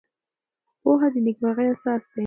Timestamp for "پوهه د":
0.81-1.15